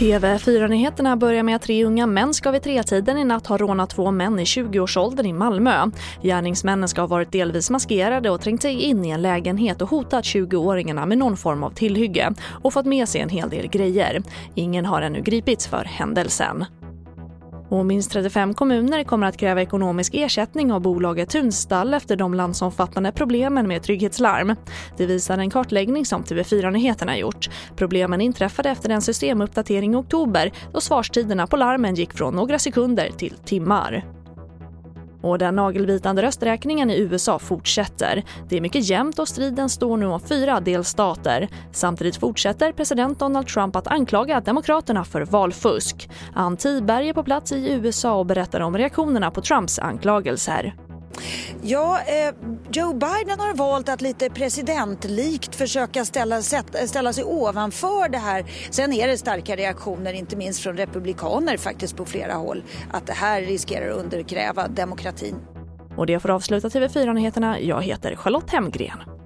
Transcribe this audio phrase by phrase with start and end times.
[0.00, 4.10] TV4-nyheterna börjar med att tre unga män ska vid tretiden i natt ha rånat två
[4.10, 5.90] män i 20-årsåldern i Malmö.
[6.22, 10.24] Gärningsmännen ska ha varit delvis maskerade och trängt sig in i en lägenhet och hotat
[10.24, 12.32] 20-åringarna med någon form av tillhygge
[12.62, 14.22] och fått med sig en hel del grejer.
[14.54, 16.64] Ingen har ännu gripits för händelsen.
[17.70, 23.12] Och minst 35 kommuner kommer att kräva ekonomisk ersättning av bolaget Tunstall efter de landsomfattande
[23.12, 24.56] problemen med trygghetslarm.
[24.96, 27.50] Det visar en kartläggning som TV4 Nyheterna gjort.
[27.76, 33.10] Problemen inträffade efter en systemuppdatering i oktober då svarstiderna på larmen gick från några sekunder
[33.16, 34.19] till timmar.
[35.22, 38.24] Och den nagelbitande rösträkningen i USA fortsätter.
[38.48, 41.48] Det är mycket jämnt och striden står nu om fyra delstater.
[41.72, 46.10] Samtidigt fortsätter president Donald Trump att anklaga Demokraterna för valfusk.
[46.34, 50.74] Ann Tiberg är på plats i USA och berättar om reaktionerna på Trumps anklagelser.
[51.62, 52.34] Ja, eh,
[52.72, 58.44] Joe Biden har valt att lite presidentlikt försöka ställa, eh, ställa sig ovanför det här.
[58.70, 63.12] Sen är det starka reaktioner, inte minst från republikaner faktiskt på flera håll, att det
[63.12, 65.36] här riskerar att undergräva demokratin.
[65.96, 67.60] Och det får avsluta TV4-nyheterna.
[67.60, 69.19] Jag heter Charlotte Hemgren.